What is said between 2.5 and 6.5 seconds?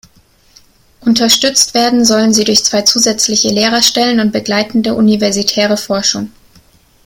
zwei zusätzliche Lehrerstellen und begleitende universitäre Forschung.